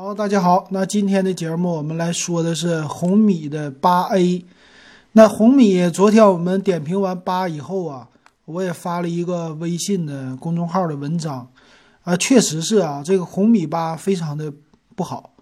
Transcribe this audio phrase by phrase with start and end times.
[0.00, 4.44] 好，大家好，那今天的节目我们来说的是红米的八 A。
[5.10, 8.08] 那红米昨天我们点评完八以后啊，
[8.44, 11.50] 我也发了一个微信的公众号的文章
[12.04, 14.52] 啊，确实是啊，这个红米八非常的
[14.94, 15.34] 不好。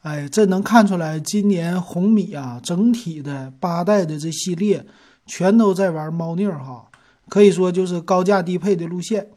[0.00, 4.84] 哎，这能看出来，今年红米啊，整体的八代的这系列
[5.26, 6.86] 全都在玩猫腻儿哈，
[7.28, 9.28] 可以说就是高价低配的路线。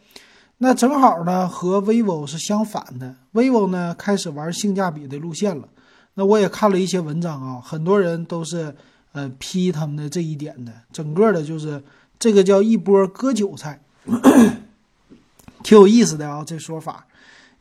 [0.66, 5.70] 那正好呢，和 vivo 是相反的，vivo 呢开始玩性价比的路线了。
[6.16, 8.73] 那我也看了一些文章啊，很多人都是
[9.12, 11.84] 呃批他们的这一点的，整个的就是
[12.18, 13.80] 这个叫一波割韭菜，
[15.62, 17.06] 挺有意思的啊，这说法。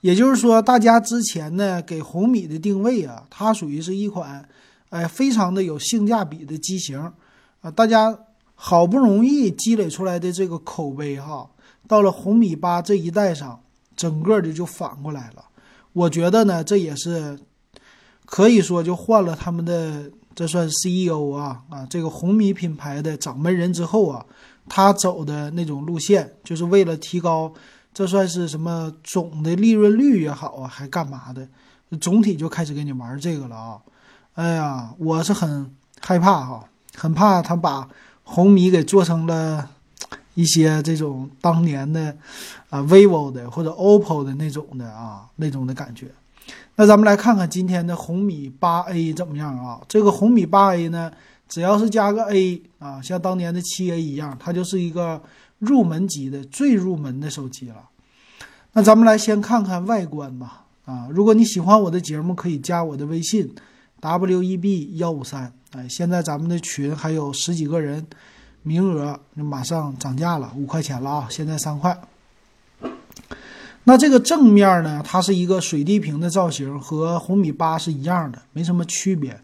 [0.01, 4.49] 也就是说，大家之前呢给红米的定位啊，它属于是一款，
[4.89, 7.13] 哎，非常的有性价比的机型
[7.61, 7.71] 啊。
[7.71, 8.19] 大家
[8.55, 11.47] 好不容易积累出来的这个口碑哈，
[11.87, 13.61] 到了红米八这一代上，
[13.97, 15.45] 整个的就反过来了。
[15.93, 17.39] 我觉得呢，这也是
[18.27, 24.25] 可以说就换了他们的，这算 CEO 啊啊，这个红米品牌的掌门人之后啊，
[24.69, 27.53] 他走的那种路线，就是为了提高。
[27.93, 31.47] 这算是什么总的利润率也好啊，还干嘛的？
[32.01, 33.79] 总体就开始给你玩这个了啊！
[34.35, 36.65] 哎呀，我是很害怕哈，
[36.97, 37.89] 很怕他把
[38.25, 39.71] 红米给做成了
[40.35, 42.17] 一些这种当年的
[42.71, 46.09] 啊 vivo 的或者 oppo 的那种的啊那种的感觉。
[46.77, 49.81] 那咱们来看看今天的红米八 A 怎么样啊？
[49.89, 51.11] 这个红米八 A 呢，
[51.49, 55.23] 只要是加个 A 啊，像当年的七 A 一样，它就是一个。
[55.61, 57.89] 入门级的最入门的手机了，
[58.73, 60.67] 那咱们来先看看外观吧。
[60.85, 63.55] 啊，如果你喜欢我的节目，可以加我的微信
[64.01, 65.51] w e b 幺五三。
[65.71, 68.07] 哎，现在咱们的群还有十几个人，
[68.65, 71.97] 名额马上涨价了，五块钱了啊，现在三块。
[73.85, 79.39] 那这个正面呢，它是一个水滴屏的造型，和红米八是一样的，没什么区别。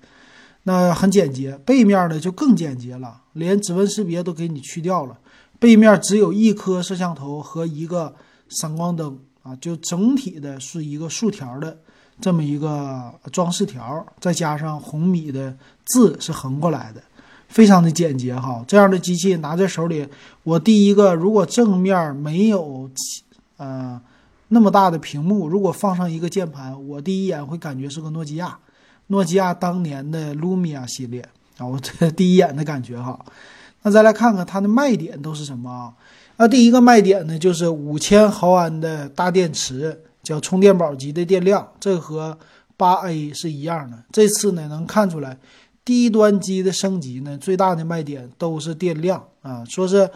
[0.63, 5.19] 那很简洁，背面呢就更简洁了，连指纹识别都给你去掉了。
[5.59, 8.15] 背面只有一颗摄像头和一个
[8.49, 11.79] 闪光灯啊，就整体的是一个竖条的
[12.19, 17.03] 这么一个装饰条，再加上红米的字是横过来的，
[17.51, 18.65] 非常的简洁哈。
[18.67, 20.09] 这样的机器拿在手里，
[20.43, 22.89] 我第一个如果正面没有
[23.59, 24.01] 呃
[24.49, 28.59] 那么大的屏幕，如果放上一个键盘，我第一眼会感觉是个诺基亚，
[29.09, 31.21] 诺基亚当年的 Lumia 系列
[31.59, 33.19] 啊，我这第一眼的感觉哈。
[33.83, 35.93] 那再来看看它的卖点都是什么啊？
[36.37, 42.39] 那第一个卖点呢，就是五千毫安的大电池，叫充电宝级的电量，这和
[42.77, 43.99] 八 A 是一样的。
[44.11, 45.37] 这次呢，能看出来
[45.91, 49.65] 低端机的升级呢，最大的卖点都是电量啊。
[49.65, 50.09] 说是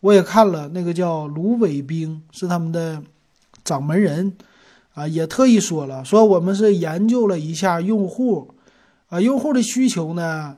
[0.00, 3.02] 我也看了那个叫卢伟冰，是他们的
[3.62, 4.34] 掌门人
[4.94, 8.54] 啊，也特意说了，说我们是研究了一下用户
[9.10, 10.56] 啊，用户的需求呢，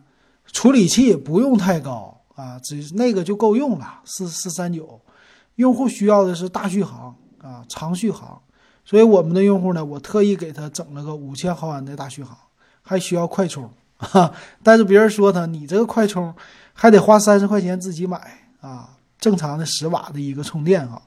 [0.52, 2.18] 处理器不用太高。
[2.36, 4.98] 啊，只那个就够用了，四四三九，
[5.56, 8.40] 用户需要的是大续航啊，长续航，
[8.82, 12.34] 所以我们的用户呢，我特意给他整了个五千毫安的大续航，
[12.80, 13.68] 还需要快充，
[14.00, 16.34] 哈， 但是别人说他你这个快充
[16.72, 18.20] 还得花三十块钱自己买
[18.60, 21.00] 啊，正常的十瓦的一个充电啊，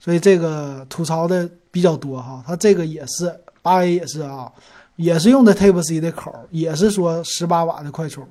[0.00, 4.50] 所以这个吐槽的比较多哈，他这个也是八 A 也是啊，
[4.96, 8.26] 也是用的 Type C 的口，也是说十八瓦的快充，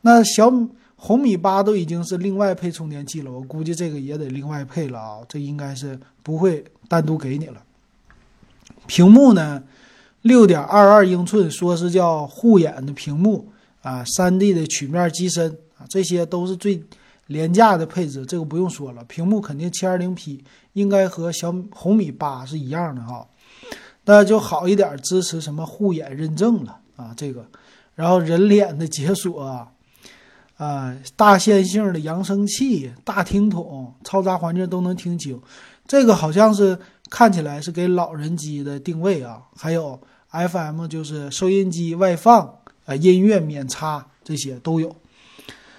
[0.00, 0.52] 那小。
[1.04, 7.60] 红米八都已经是另外配充电器了，我估计这个也得另外配了啊，这应该是不会单独给你了。
[8.86, 9.60] 屏幕呢，
[10.22, 13.52] 六点二二英寸，说是叫护眼的屏幕
[13.82, 16.82] 啊，三 D 的曲面机身啊，这些都是最
[17.26, 19.02] 廉价的配置，这个不用说了。
[19.04, 23.26] 屏幕肯定七二零 P，应该和小红米八是一样的哈，
[24.04, 27.44] 那就好一点，支持什么护眼认证了啊，这个，
[27.94, 29.68] 然后人脸的解锁。
[30.62, 35.36] 啊，大线性的扬声器、大听筒、嘈杂环境都能听清，
[35.88, 36.78] 这个好像是
[37.10, 39.42] 看起来是给老人机的定位啊。
[39.56, 39.98] 还有
[40.30, 44.94] FM 就是收音机外放，啊，音乐免插这些都有。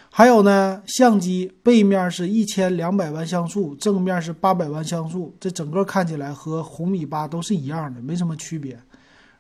[0.10, 8.78] 还有呢，相机背面是一千两百万像素，正面是八百万像素，这整个看起来和红米八都是一样的，没什么区别。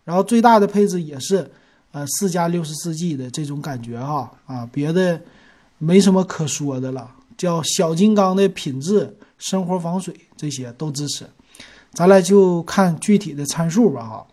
[0.06, 1.52] 然后最大的配置也是。
[1.94, 5.22] 呃，四加六十四 G 的这种感觉哈啊，别的
[5.78, 7.10] 没什么可说的了。
[7.38, 11.26] 叫小金刚的品质、生活防水这些都支持。
[11.94, 14.28] 咱来就看具体的参数吧哈。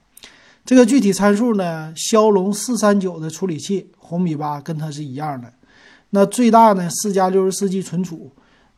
[0.65, 5.53] 这个具体参数呢，骁龙四三九的处理器，红米八跟它是一样的。
[6.11, 8.31] 那最大呢，四加六十四 G 存储，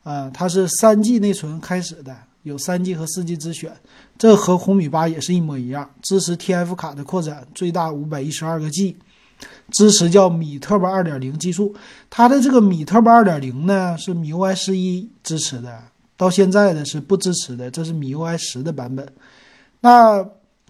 [0.02, 3.72] 呃，它是三 G 内存开始的有三 G 和四 G 之选，
[4.18, 8.96] 这和红米八也是一模一样，支持 TF 卡的扩展，最大五百一十二个 G，
[9.70, 11.74] 支持叫米特巴二点零技术。
[12.10, 15.82] 它的这个米特巴二点零呢是米 UI 十一支持的，
[16.16, 19.06] 到现在的是不支持的，这是米 UI 十的版本。
[19.80, 20.24] 那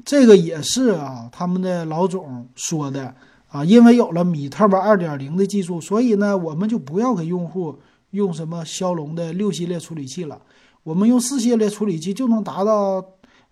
[0.04, 3.14] 这个也是啊，他们的老总说的
[3.48, 7.78] 啊，因为有了米特巴二点零的技术，所以呢，我们就不要给用户
[8.10, 10.40] 用什么骁龙的六系列处理器了。
[10.82, 13.04] 我们用四系列处理器就能达到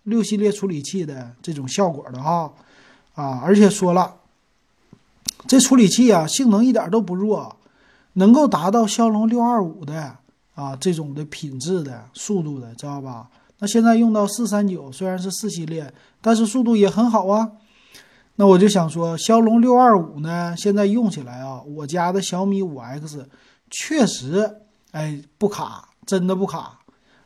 [0.03, 2.51] 六系列处理器的这种效果的哈
[3.13, 3.41] 啊！
[3.43, 4.15] 而且说了，
[5.47, 7.55] 这处理器啊性能一点都不弱，
[8.13, 10.17] 能够达到骁龙六二五的
[10.55, 13.29] 啊这种的品质的速度的，知道吧？
[13.59, 17.51] 那现在用到四三九，虽然是四系列，但是速度也很好啊。
[18.37, 23.29] 那我就想说，骁龙六二五呢，现在用起来啊，我家的小米五 X
[23.69, 24.57] 确实
[24.91, 26.79] 哎不卡，真的不卡。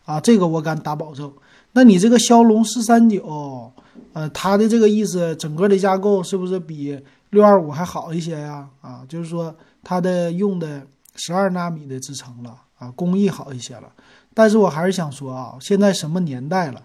[0.06, 1.32] 啊，这个我敢打保证。
[1.74, 3.70] 那你这个骁龙四三九，
[4.14, 6.98] 呃，它的这个意思，整个的架构是不是比
[7.32, 8.66] 六二五还好一些呀？
[8.80, 9.54] 啊，就是说
[9.84, 10.82] 它的用的
[11.16, 13.92] 十二纳米的制程了，啊，工艺好一些了。
[14.34, 16.82] 但是我还是想说啊，现在什么年代了？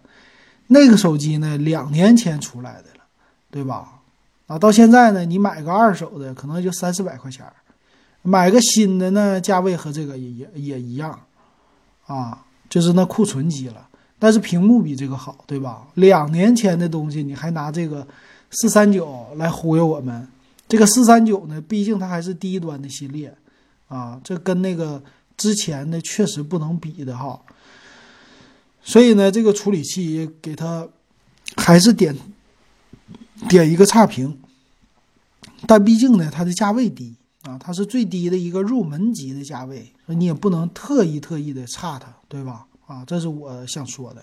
[0.66, 3.04] 那个手机呢，两年前出来的了，
[3.50, 4.00] 对吧？
[4.48, 7.46] 啊，到现在呢，你买个二手的可能就三四百块钱，
[8.22, 11.20] 买个新的呢，价位和这个也也也一样，
[12.06, 12.44] 啊。
[12.70, 13.86] 就是那库存机了，
[14.18, 15.86] 但是屏幕比这个好，对吧？
[15.94, 18.06] 两年前的东西你还拿这个
[18.50, 20.26] 四三九来忽悠我们？
[20.68, 23.36] 这个四三九呢，毕竟它还是低端的系列
[23.88, 25.02] 啊，这跟那个
[25.36, 27.40] 之前的确实不能比的哈。
[28.82, 30.86] 所以呢，这个处理器给它
[31.56, 32.16] 还是点
[33.48, 34.38] 点一个差评，
[35.66, 42.14] 但毕竟呢，它的价位低啊，它是最低的一个入门级的价位，你也不能特意特意的差它。
[42.28, 42.64] 对吧？
[42.86, 44.22] 啊，这是我想说的。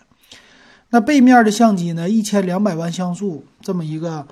[0.92, 2.10] 那背面的相机呢？
[2.10, 4.26] 一千两百万像素，这么一个，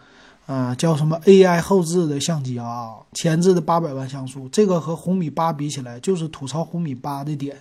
[0.45, 2.93] 呃，叫什么 AI 后置的相机啊？
[3.11, 7.57] 前置的八百万像素，这个和红米八比起来，就是吐槽红米八的点。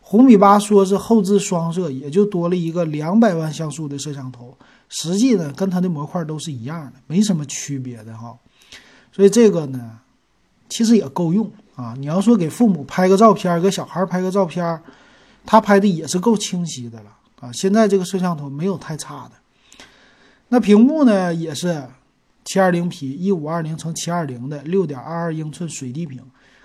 [0.00, 4.56] 红米八说是后置双摄，也就多了一个两百万像素的摄像头，
[4.88, 8.34] 实际呢，跟它的模块都是一样的，没什么区别的哈。
[9.12, 9.98] 所以这个呢，
[10.68, 11.94] 其实也够用啊。
[11.98, 14.80] 你要说给父母拍个照片，给小孩拍个照片。
[15.46, 17.50] 他拍的也是够清晰的了啊！
[17.52, 19.84] 现在这个摄像头没有太差的。
[20.48, 21.88] 那屏幕呢，也是
[22.44, 26.20] 七二零 P 一五二零乘七二零的六点二二英寸水滴屏。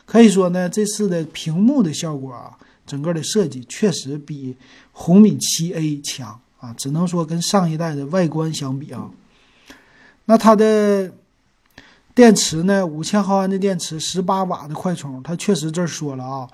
[0.05, 4.53] 可以说呢，这次的屏幕的效果啊，整个的设计确实比
[4.91, 6.73] 红米七 A 强啊！
[6.73, 9.09] 只能说跟上一代的外观相比啊，
[10.25, 11.09] 那它的
[12.15, 16.47] 电池呢，五千毫安的电池，十八瓦的快充，它确实这儿说了啊。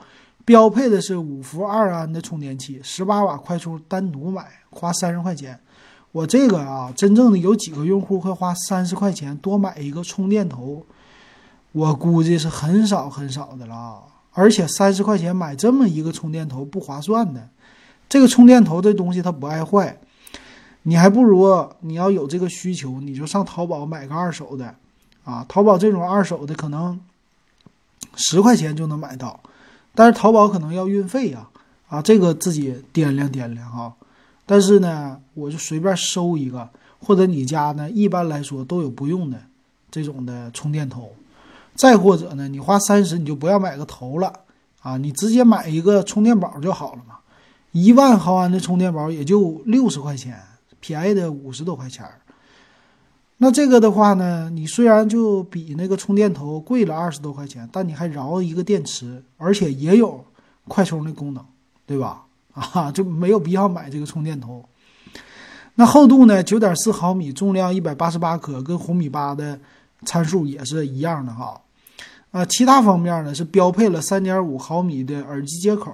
[0.45, 5.59] 标配的是五伏二安的充电器，十八瓦快充，单独买花三十块钱。
[6.13, 10.85] 我这个啊，真正的有几个用户会花三十块钱多买一个充电头？
[11.73, 14.03] 我估计是很少很少的了啊。
[14.31, 17.50] 而且三十块钱买这么一个充电头不划算的。
[18.07, 20.00] 这个充电头这东西它不爱坏，
[20.83, 24.73] 你还不如你要有这个需求，你就上淘宝买个二手的
[25.29, 25.45] 啊。
[25.47, 26.99] 淘宝这种二手的可能
[28.15, 29.39] 十块钱就能买到。
[29.93, 31.47] 但是淘宝可能要运费呀，
[31.89, 33.93] 啊，这个自己掂量掂量哈。
[34.45, 39.37] 但是呢，我就随便收一个，或者你家呢，一般来说都有不用的
[39.91, 41.11] 这种的充电头。
[41.75, 44.33] 再或者呢，你花三十你就不要买个头了
[44.81, 47.18] 啊，你直接买一个充电宝就好了嘛。
[47.71, 50.42] 一万毫安的充电宝也就六十块钱，
[50.80, 52.06] 便宜的五十多块钱。
[53.41, 60.25] 那这个的话呢，你虽然就比那个充电头贵了二十多块钱，但你还饶一个电池，而且也有
[60.67, 61.43] 快充的功能，
[61.85, 62.25] 对吧？
[62.53, 64.65] 啊，就没有必要买这个充电头。
[65.75, 66.43] 那厚度呢？
[66.43, 69.57] 九点四毫米，重量一百八十八克，跟红米八的
[70.05, 71.61] 参数也是一样的哈。
[72.31, 75.93] 啊，其他方面呢是标配了三点五毫米的耳机接口，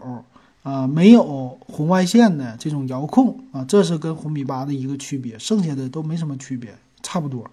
[0.64, 6.76] 啊，没有红外线的这种遥控啊，这是跟红米八的一个区别，剩下的都没什么区别。
[7.16, 7.50] 差不多，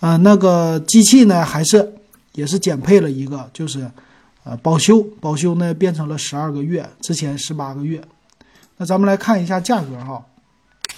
[0.00, 1.94] 呃，那个机器呢，还是
[2.32, 3.88] 也是减配了一个，就是
[4.42, 8.02] 呃保修，保修呢变成了十二个月，之前十八个月。
[8.76, 10.20] 那咱们来看一下价格哈，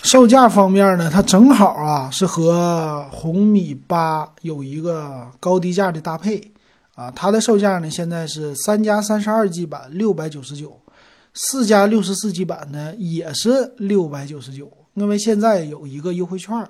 [0.02, 6.52] 售价方面呢，它正好啊是和红米八有一个高低价的搭配
[6.94, 10.80] 啊，它的售价呢现在是三加三十二 G 版六百九十九，
[11.34, 16.66] 四加六十四 G 版呢也是六百九十九，因为现在有一个优惠券。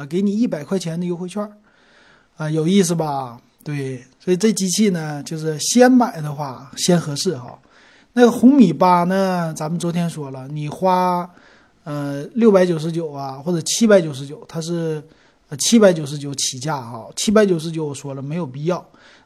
[0.00, 1.46] 啊，给你一百块钱的优惠券，
[2.38, 3.38] 啊，有意思吧？
[3.62, 7.58] 对，所以这机器呢，就是先买的话先合适哈。
[8.14, 11.28] 那个红米八呢，咱们昨天说了，你花
[11.84, 15.04] 呃，六百九十九啊，或者七百九十九，它是
[15.50, 18.82] 呃七百九十九起价哈，七百九十九我说了没有必要。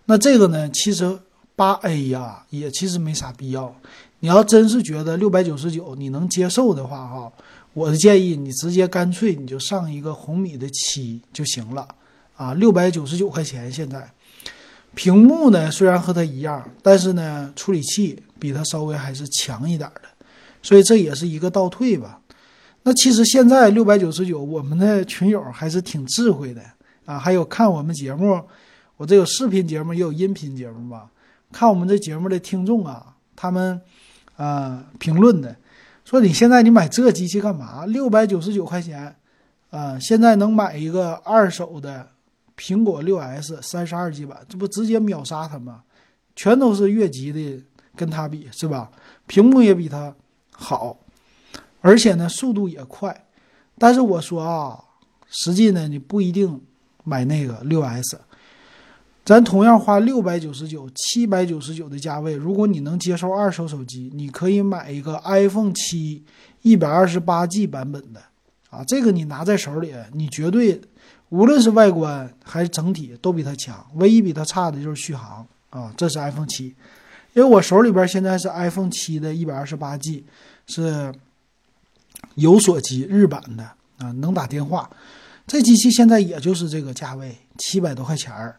[0.06, 1.16] 那这个呢，其实
[1.54, 3.72] 八 A 呀，也其实没啥必要。
[4.18, 7.32] 你要真是觉得六百九十九你能接受的话哈，
[7.74, 11.86] 我的建议你直接干脆你就上一个红米的七就行了
[12.36, 14.10] 啊，六百九十九块钱现在。
[14.94, 20.02] 屏幕呢虽然和它一样，但是呢处理器比它稍微还是强一点的，
[20.62, 22.20] 所以这也是一个倒退吧。
[22.84, 26.62] 那其实现在六百九十九，我们的群友还是挺智慧的
[27.06, 27.18] 啊！
[27.18, 28.40] 还有看我们节目，
[28.96, 31.10] 我这有视频节目也有音频节目吧？
[31.50, 33.80] 看我们这节目的听众啊，他们
[34.36, 35.56] 啊评论的
[36.04, 37.86] 说：“你现在你买这机器干嘛？
[37.86, 39.16] 六百九十九块钱
[39.70, 39.98] 啊！
[39.98, 42.08] 现在能买一个二手的
[42.56, 45.82] 苹果六 S 三十二 G 版，这不直接秒杀它吗？
[46.36, 47.64] 全都是越级的，
[47.96, 48.90] 跟它比是吧？
[49.26, 50.14] 屏幕也比它
[50.52, 50.98] 好。”
[51.80, 53.26] 而且呢，速度也快，
[53.76, 54.82] 但是我说啊，
[55.28, 56.60] 实际呢，你不一定
[57.02, 58.18] 买那个六 S，
[59.24, 66.22] 咱同样花六百九十九、七百九十九的价位，如果你能接受二手手机，你可以买一个 iPhone 七
[66.62, 68.20] 一百二十八 G 版本的，
[68.70, 70.80] 啊，这个你拿在手里，你绝对
[71.30, 75.92] 无论是外观还是整体都比它强，唯一比它差的就是续航啊。
[75.96, 76.74] 这是 iPhone 七，
[77.32, 80.24] 因为我手里边现在是 iPhone 七的一百二十八 G，
[80.66, 81.12] 是。
[82.36, 83.62] 有所机日版的
[83.98, 84.90] 啊，能打电话，
[85.46, 88.56] 这机器现在也就是这个价位，七百多块钱儿。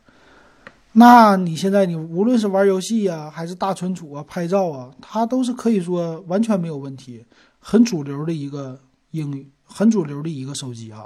[0.97, 7.25] 那你现在你无论是玩游戏呀，还是大存储啊、拍照啊，它都是可以说完全没有问题，
[7.59, 8.79] 很主流的一个
[9.11, 11.05] 英语，很主流的一个手机啊。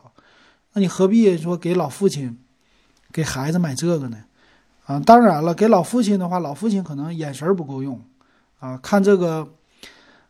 [0.73, 2.37] 那你何必说给老父亲、
[3.11, 4.25] 给孩子买这个呢？
[4.85, 7.99] 啊，当然了，给老父亲的话，老父亲可能眼神不够用
[8.59, 9.47] 啊，看这个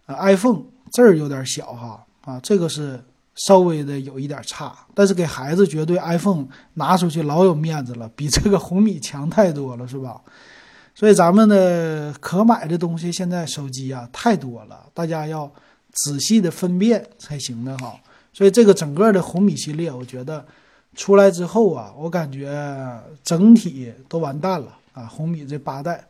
[0.05, 2.05] 呃 iPhone 字儿有点小哈。
[2.21, 3.03] 啊，这个是
[3.45, 10.19] 稍微的有一点差，但是给孩子绝对 iPhone 拿出去老有面子了， 比这个红米强太多了，是吧？
[10.93, 15.49] 所以咱们的可买的东西现在手机啊太多了，大家要
[15.93, 17.95] 仔细的分辨才行的哈。
[18.33, 20.45] 所以这个整个的红米系列，我觉得
[20.95, 22.51] 出来之后啊，我感觉
[23.23, 25.05] 整体都完蛋了啊。
[25.05, 26.05] 红米这八代，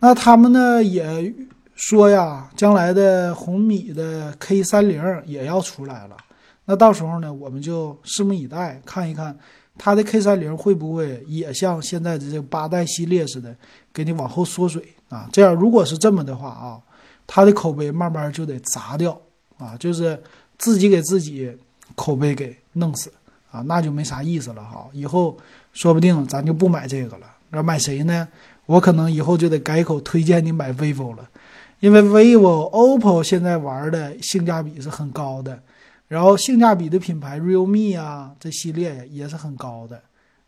[0.00, 1.32] 那他们呢也。
[1.74, 6.16] 说呀，将来的红米的 K 三零也要出来了，
[6.64, 9.36] 那到时候呢，我们就拭目以待，看一看
[9.76, 13.54] 它的 K 三零会不会也像现在的这八代系列似的，
[13.92, 15.28] 给你往后缩水啊？
[15.32, 16.78] 这样如果是这么的话啊，
[17.26, 19.20] 它的口碑慢慢就得砸掉
[19.58, 20.20] 啊，就是
[20.58, 21.50] 自己给自己
[21.94, 23.12] 口碑给弄死
[23.50, 24.86] 啊，那就没啥意思了哈。
[24.92, 25.36] 以后
[25.72, 28.28] 说不定咱就不买这个了，那买谁呢？
[28.66, 31.28] 我可能以后就得改口推荐你买 vivo 了。
[31.80, 35.60] 因为 vivo、OPPO 现在玩的性价比是很高的，
[36.12, 39.98] 然后性价比的品牌 realme 啊，这系列也是很高的，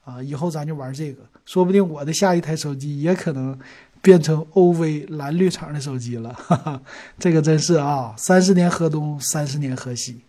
[0.04, 3.58] 啊，以后咱就玩这个，说不定我的下一台手机也可能
[4.02, 6.82] 变成 OV 蓝绿厂的手机了，哈哈，
[7.18, 10.20] 这个真是啊，三十年河东，三十年河西，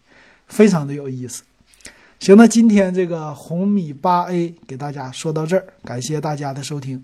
[0.47, 1.43] 非常的有意思。
[2.21, 7.03] 行，那今天这个红米八 A 给大家说到这儿，感谢大家的收听。